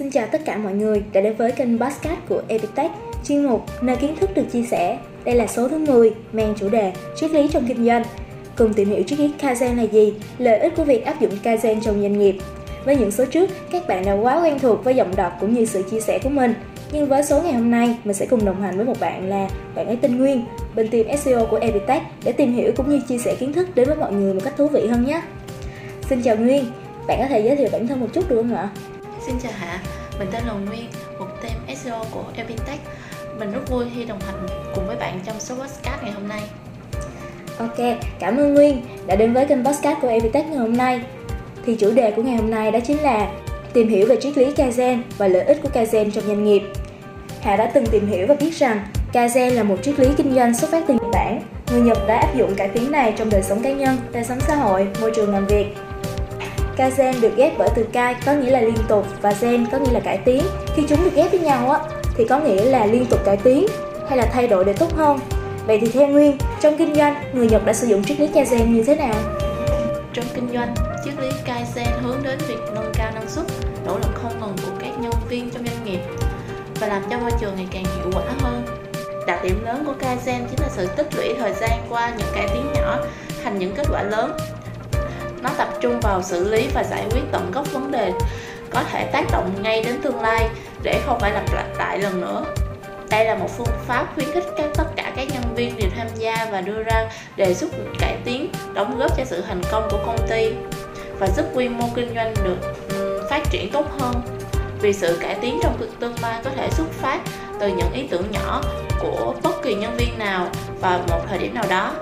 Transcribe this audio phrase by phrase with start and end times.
[0.00, 2.90] Xin chào tất cả mọi người đã đến với kênh podcast của Epitech,
[3.28, 4.98] chuyên mục nơi kiến thức được chia sẻ.
[5.24, 8.02] Đây là số thứ 10, mang chủ đề triết lý trong kinh doanh.
[8.56, 11.80] Cùng tìm hiểu triết lý Kaizen là gì, lợi ích của việc áp dụng Kaizen
[11.80, 12.36] trong doanh nghiệp.
[12.84, 15.64] Với những số trước, các bạn đã quá quen thuộc với giọng đọc cũng như
[15.64, 16.54] sự chia sẻ của mình.
[16.92, 19.48] Nhưng với số ngày hôm nay, mình sẽ cùng đồng hành với một bạn là
[19.74, 20.44] bạn ấy tên Nguyên,
[20.74, 23.88] bên team SEO của Epitech để tìm hiểu cũng như chia sẻ kiến thức đến
[23.88, 25.22] với mọi người một cách thú vị hơn nhé.
[26.08, 26.64] Xin chào Nguyên,
[27.06, 28.68] bạn có thể giới thiệu bản thân một chút được không ạ?
[29.26, 29.80] Xin chào Hạ,
[30.18, 30.86] mình tên là Nguyên,
[31.18, 32.80] một team SEO của Epitech.
[33.38, 36.40] Mình rất vui khi đồng hành cùng với bạn trong số podcast ngày hôm nay.
[37.58, 41.00] Ok, cảm ơn Nguyên đã đến với kênh podcast của Epitech ngày hôm nay.
[41.66, 43.30] Thì chủ đề của ngày hôm nay đó chính là
[43.72, 46.62] tìm hiểu về triết lý Kaizen và lợi ích của Kaizen trong doanh nghiệp.
[47.40, 48.80] Hạ đã từng tìm hiểu và biết rằng
[49.12, 51.42] Kaizen là một triết lý kinh doanh xuất phát từ Nhật Bản.
[51.72, 54.40] Người Nhật đã áp dụng cải tiến này trong đời sống cá nhân, đời sống
[54.40, 55.66] xã hội, môi trường làm việc
[56.80, 59.92] Kaizen được ghép bởi từ Kai có nghĩa là liên tục và Zen có nghĩa
[59.92, 60.42] là cải tiến.
[60.74, 61.78] Khi chúng được ghép với nhau á
[62.16, 63.66] thì có nghĩa là liên tục cải tiến
[64.08, 65.18] hay là thay đổi để tốt hơn.
[65.66, 68.66] Vậy thì theo Nguyên, trong kinh doanh, người Nhật đã sử dụng triết lý Kaizen
[68.66, 69.14] như thế nào?
[70.12, 73.46] Trong kinh doanh, triết lý Kaizen hướng đến việc nâng cao năng suất,
[73.86, 76.00] nỗ lực không ngừng của các nhân viên trong doanh nghiệp
[76.80, 78.62] và làm cho môi trường ngày càng hiệu quả hơn.
[79.26, 82.48] Đặc điểm lớn của Kaizen chính là sự tích lũy thời gian qua những cải
[82.48, 82.98] tiến nhỏ
[83.44, 84.36] thành những kết quả lớn
[85.42, 88.12] nó tập trung vào xử lý và giải quyết tận gốc vấn đề
[88.70, 90.48] có thể tác động ngay đến tương lai
[90.82, 91.44] để không phải lặp
[91.78, 92.44] lại lần nữa.
[93.10, 96.06] Đây là một phương pháp khuyến khích các, tất cả các nhân viên đều tham
[96.16, 99.98] gia và đưa ra đề xuất cải tiến, đóng góp cho sự thành công của
[100.06, 100.52] công ty
[101.18, 102.56] và giúp quy mô kinh doanh được
[103.30, 104.14] phát triển tốt hơn.
[104.80, 107.20] Vì sự cải tiến trong tương lai có thể xuất phát
[107.60, 108.62] từ những ý tưởng nhỏ
[109.00, 110.48] của bất kỳ nhân viên nào
[110.80, 111.92] vào một thời điểm nào đó.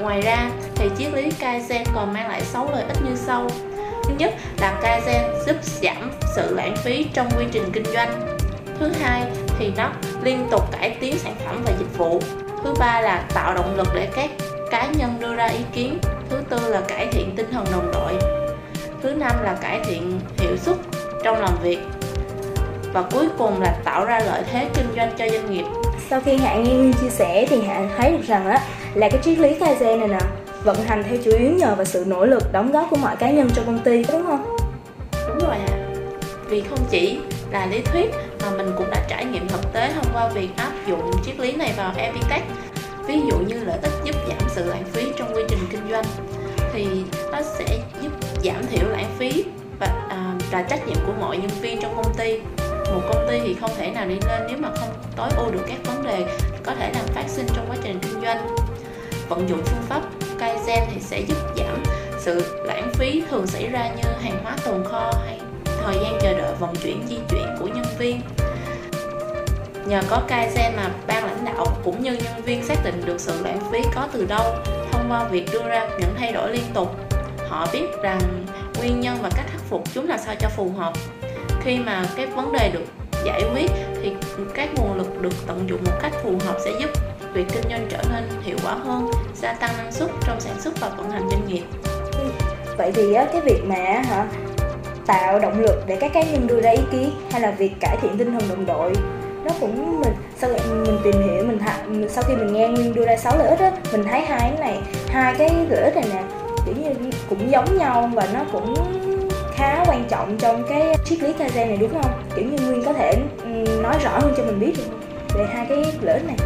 [0.00, 3.46] Ngoài ra, thì triết lý Kaizen còn mang lại 6 lợi ích như sau.
[4.04, 8.36] Thứ nhất là Kaizen giúp giảm sự lãng phí trong quy trình kinh doanh.
[8.78, 9.22] Thứ hai
[9.58, 9.90] thì nó
[10.22, 12.20] liên tục cải tiến sản phẩm và dịch vụ.
[12.64, 14.30] Thứ ba là tạo động lực để các
[14.70, 15.98] cá nhân đưa ra ý kiến.
[16.30, 18.12] Thứ tư là cải thiện tinh thần đồng đội.
[19.02, 20.76] Thứ năm là cải thiện hiệu suất
[21.24, 21.78] trong làm việc.
[22.92, 25.64] Và cuối cùng là tạo ra lợi thế kinh doanh cho doanh nghiệp.
[26.10, 28.60] Sau khi Hạ nghe Nguyên chia sẻ thì Hạ thấy được rằng á
[28.94, 30.18] là cái triết lý Kaizen này nè
[30.64, 33.30] vận hành theo chủ yếu nhờ vào sự nỗ lực đóng góp của mọi cá
[33.30, 34.56] nhân trong công ty đúng không?
[35.28, 35.68] Đúng rồi ạ.
[35.70, 35.78] À.
[36.48, 37.18] Vì không chỉ
[37.50, 38.10] là lý thuyết
[38.42, 41.52] mà mình cũng đã trải nghiệm thực tế thông qua việc áp dụng triết lý
[41.52, 42.42] này vào Epitech.
[43.06, 46.04] Ví dụ như lợi ích giúp giảm sự lãng phí trong quy trình kinh doanh
[46.72, 46.86] thì
[47.32, 48.12] nó sẽ giúp
[48.44, 49.44] giảm thiểu lãng phí
[49.80, 52.40] và à, là trách nhiệm của mọi nhân viên trong công ty
[52.94, 55.64] một công ty thì không thể nào đi lên nếu mà không tối ưu được
[55.66, 56.24] các vấn đề
[56.62, 58.56] có thể làm phát sinh trong quá trình kinh doanh
[59.30, 60.02] vận dụng phương pháp
[60.38, 61.82] Kaizen thì sẽ giúp giảm
[62.18, 65.40] sự lãng phí thường xảy ra như hàng hóa tồn kho hay
[65.84, 68.20] thời gian chờ đợi vận chuyển, di chuyển của nhân viên.
[69.86, 73.32] Nhờ có Kaizen mà ban lãnh đạo cũng như nhân viên xác định được sự
[73.44, 74.54] lãng phí có từ đâu
[74.92, 76.96] thông qua việc đưa ra những thay đổi liên tục.
[77.48, 78.20] Họ biết rằng
[78.78, 80.92] nguyên nhân và cách khắc phục chúng là sao cho phù hợp.
[81.62, 82.84] Khi mà cái vấn đề được
[83.24, 83.70] giải quyết
[84.02, 84.12] thì
[84.54, 86.90] các nguồn lực được tận dụng một cách phù hợp sẽ giúp
[87.34, 89.10] việc kinh doanh trở nên hiệu quả hơn
[89.42, 91.62] gia tăng năng suất trong sản xuất và vận hành doanh nghiệp
[92.12, 92.24] ừ.
[92.76, 94.26] vậy thì á, cái việc mà hả
[95.06, 97.96] tạo động lực để các cá nhân đưa ra ý kiến hay là việc cải
[98.02, 98.92] thiện tinh thần đồng đội
[99.44, 100.50] nó cũng mình sau
[100.84, 103.58] mình tìm hiểu mình th- sau khi mình nghe nguyên đưa ra sáu lợi ích
[103.58, 106.22] á mình thấy hai cái này hai cái lợi ích này nè
[106.66, 108.74] kiểu như cũng giống nhau và nó cũng
[109.54, 112.10] khá quan trọng trong cái triết lý Kaizen này đúng không?
[112.36, 113.14] Kiểu như Nguyên có thể
[113.82, 114.96] nói rõ hơn cho mình biết được
[115.34, 116.36] về hai cái lợi ích này.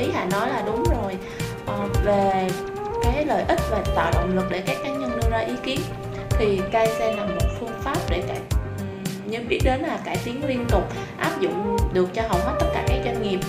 [0.00, 1.16] Ý Hà nói là đúng rồi.
[1.66, 2.48] À, về
[3.02, 5.80] cái lợi ích và tạo động lực để các cá nhân đưa ra ý kiến
[6.30, 8.38] thì Kaizen là một phương pháp để cải
[9.26, 10.82] như biết đến là cải tiến liên tục
[11.18, 13.40] áp dụng được cho hầu hết tất cả các doanh nghiệp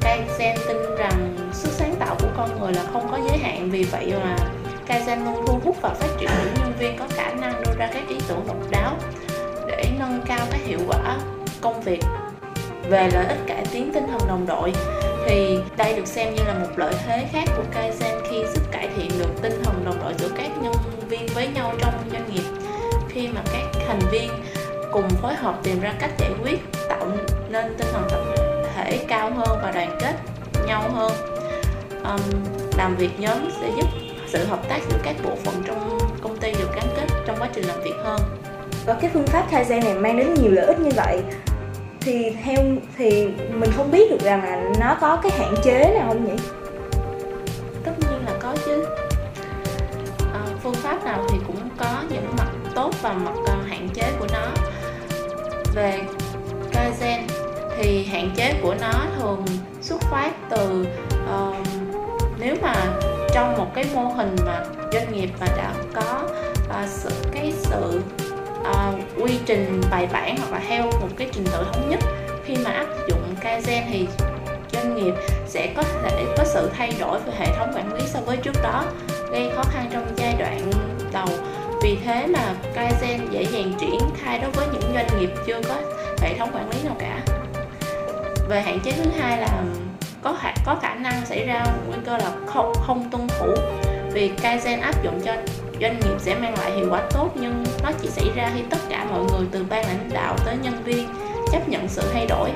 [0.00, 3.84] Kaizen tin rằng sức sáng tạo của con người là không có giới hạn vì
[3.84, 4.36] vậy mà
[4.88, 7.90] Kaizen luôn thu hút và phát triển những nhân viên có khả năng đưa ra
[7.92, 8.96] các ý tưởng độc đáo
[9.66, 11.16] để nâng cao cái hiệu quả
[11.60, 12.00] công việc
[12.90, 14.72] về lợi ích cải tiến tinh thần đồng đội
[15.26, 18.88] thì đây được xem như là một lợi thế khác của Kaizen khi giúp cải
[18.96, 20.72] thiện được tinh thần đồng đội giữa các nhân
[21.08, 22.44] viên với nhau trong doanh nghiệp.
[23.08, 24.30] Khi mà các thành viên
[24.92, 27.06] cùng phối hợp tìm ra cách giải quyết tạo
[27.50, 28.20] nên tinh thần tập
[28.74, 30.14] thể cao hơn và đoàn kết
[30.66, 31.12] nhau hơn
[32.04, 32.20] um,
[32.78, 33.86] làm việc nhóm sẽ giúp
[34.26, 37.48] sự hợp tác giữa các bộ phận trong công ty được gắn kết trong quá
[37.54, 38.20] trình làm việc hơn.
[38.86, 41.22] Và cái phương pháp Kaizen này mang đến nhiều lợi ích như vậy
[42.06, 42.64] thì theo
[42.96, 46.42] thì mình không biết được rằng là nó có cái hạn chế nào không nhỉ?
[47.84, 48.86] Tất nhiên là có chứ.
[50.32, 54.12] À, phương pháp nào thì cũng có những mặt tốt và mặt uh, hạn chế
[54.18, 54.46] của nó.
[55.74, 56.00] Về
[56.72, 57.20] Kaizen
[57.76, 59.44] thì hạn chế của nó thường
[59.82, 60.86] xuất phát từ
[61.34, 61.56] uh,
[62.38, 62.74] nếu mà
[63.34, 66.22] trong một cái mô hình mà doanh nghiệp mà đã có
[66.68, 68.00] uh, sự cái sự
[68.70, 72.00] uh, quy trình bài bản hoặc là theo một cái trình tự thống nhất.
[72.44, 74.08] Khi mà áp dụng Kaizen thì
[74.72, 75.14] doanh nghiệp
[75.46, 78.62] sẽ có thể có sự thay đổi về hệ thống quản lý so với trước
[78.62, 78.84] đó
[79.30, 80.70] gây khó khăn trong giai đoạn
[81.12, 81.26] đầu.
[81.82, 85.74] Vì thế mà Kaizen dễ dàng triển khai đối với những doanh nghiệp chưa có
[86.20, 87.20] hệ thống quản lý nào cả.
[88.48, 89.62] Về hạn chế thứ hai là
[90.22, 93.54] có khả, có khả năng xảy ra nguy cơ là không không tuân thủ.
[94.12, 95.32] Vì Kaizen áp dụng cho
[95.80, 98.78] doanh nghiệp sẽ mang lại hiệu quả tốt, nhưng nó chỉ xảy ra khi tất
[98.88, 101.08] cả mọi người từ ban lãnh đạo tới nhân viên
[101.52, 102.50] chấp nhận sự thay đổi.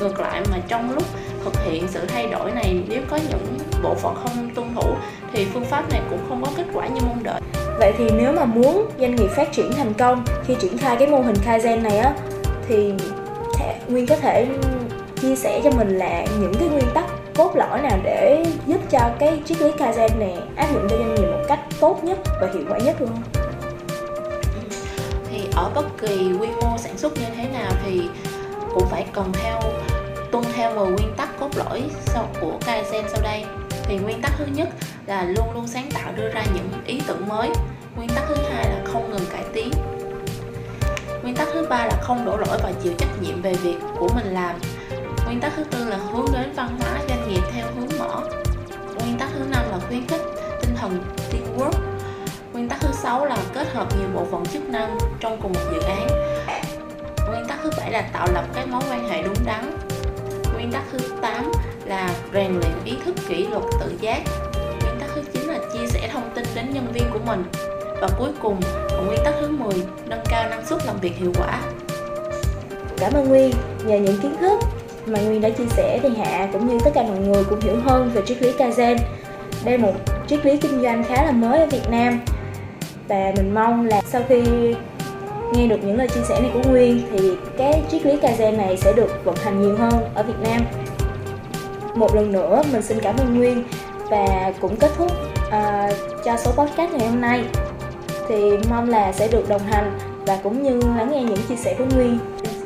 [0.00, 1.04] Ngược lại mà trong lúc
[1.44, 4.94] thực hiện sự thay đổi này, nếu có những bộ phận không tuân thủ
[5.32, 7.40] thì phương pháp này cũng không có kết quả như mong đợi.
[7.78, 11.08] Vậy thì nếu mà muốn doanh nghiệp phát triển thành công, khi triển khai cái
[11.08, 12.14] mô hình Kaizen này á,
[12.68, 12.92] thì
[13.88, 14.46] Nguyên có thể
[15.22, 17.04] chia sẻ cho mình là những cái nguyên tắc
[17.36, 21.14] cốt lõi nào để giúp cho cái triết lý Kaizen này áp dụng cho doanh
[21.14, 23.42] nghiệp một cách tốt nhất và hiệu quả nhất luôn không?
[25.30, 28.08] Thì ở bất kỳ quy mô sản xuất như thế nào thì
[28.74, 29.60] cũng phải cần theo,
[30.32, 31.82] tuân theo vào nguyên tắc cốt lõi
[32.40, 33.44] của Kaizen sau đây.
[33.82, 34.68] Thì nguyên tắc thứ nhất
[35.06, 37.48] là luôn luôn sáng tạo đưa ra những ý tưởng mới.
[37.96, 39.70] Nguyên tắc thứ hai là không ngừng cải tiến.
[41.22, 44.08] Nguyên tắc thứ ba là không đổ lỗi và chịu trách nhiệm về việc của
[44.14, 44.56] mình làm
[45.26, 48.20] nguyên tắc thứ tư là hướng đến văn hóa doanh nghiệp theo hướng mở.
[48.98, 50.20] Nguyên tắc thứ năm là khuyến khích
[50.60, 51.78] tinh thần teamwork.
[52.52, 55.60] Nguyên tắc thứ sáu là kết hợp nhiều bộ phận chức năng trong cùng một
[55.72, 56.06] dự án.
[57.28, 59.78] Nguyên tắc thứ bảy là tạo lập các mối quan hệ đúng đắn.
[60.54, 61.52] Nguyên tắc thứ 8
[61.84, 64.22] là rèn luyện ý thức kỷ luật tự giác.
[64.82, 67.44] Nguyên tắc thứ 9 là chia sẻ thông tin đến nhân viên của mình.
[68.00, 69.72] Và cuối cùng là nguyên tắc thứ 10
[70.06, 71.60] nâng cao năng suất làm việc hiệu quả.
[72.98, 73.50] Cảm ơn Nguyên,
[73.86, 74.58] nhờ những kiến thức
[75.06, 77.76] mà Nguyên đã chia sẻ thì Hạ cũng như tất cả mọi người cũng hiểu
[77.84, 78.98] hơn về triết lý Kaizen.
[79.64, 79.92] Đây là một
[80.26, 82.20] triết lý kinh doanh khá là mới ở Việt Nam
[83.08, 84.42] và mình mong là sau khi
[85.52, 88.76] nghe được những lời chia sẻ này của Nguyên thì cái triết lý Kaizen này
[88.76, 90.60] sẽ được vận hành nhiều hơn ở Việt Nam.
[91.94, 93.64] Một lần nữa mình xin cảm ơn Nguyên
[94.10, 95.12] và cũng kết thúc
[95.48, 95.94] uh,
[96.24, 97.44] cho số podcast ngày hôm nay
[98.28, 101.74] thì mong là sẽ được đồng hành và cũng như lắng nghe những chia sẻ
[101.78, 102.18] của Nguyên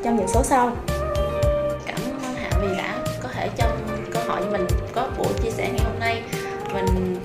[0.05, 0.73] trong những số sau.
[4.93, 6.23] Có buổi chia sẻ ngày hôm nay.
[6.75, 7.17] Mình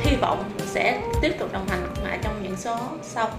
[0.00, 3.30] hy vọng sẽ tiếp tục đồng hành lại trong những số sau.